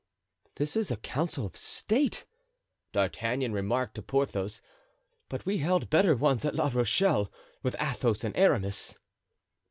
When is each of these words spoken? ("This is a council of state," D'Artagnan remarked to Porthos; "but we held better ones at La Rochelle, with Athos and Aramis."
("This 0.55 0.75
is 0.75 0.89
a 0.89 0.97
council 0.97 1.45
of 1.45 1.55
state," 1.55 2.25
D'Artagnan 2.91 3.53
remarked 3.53 3.93
to 3.93 4.01
Porthos; 4.01 4.59
"but 5.29 5.45
we 5.45 5.59
held 5.59 5.91
better 5.91 6.15
ones 6.15 6.43
at 6.43 6.55
La 6.55 6.71
Rochelle, 6.73 7.31
with 7.61 7.75
Athos 7.79 8.23
and 8.23 8.35
Aramis." 8.35 8.95